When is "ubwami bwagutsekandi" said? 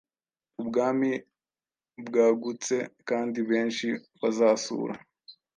0.61-3.39